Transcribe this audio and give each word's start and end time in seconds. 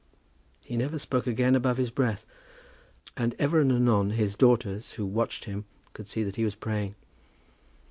He 0.65 0.77
never 0.77 0.97
spoke 0.97 1.27
again 1.27 1.55
above 1.55 1.77
his 1.77 1.91
breath; 1.91 2.25
but 3.13 3.35
ever 3.37 3.59
and 3.59 3.71
anon 3.71 4.09
his 4.09 4.35
daughters, 4.35 4.93
who 4.93 5.05
watched 5.05 5.45
him, 5.45 5.65
could 5.93 6.07
see 6.07 6.23
that 6.23 6.37
he 6.37 6.43
was 6.43 6.55
praying. 6.55 6.95